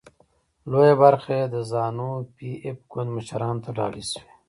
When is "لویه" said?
0.71-0.95